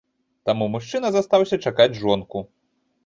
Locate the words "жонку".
2.01-2.45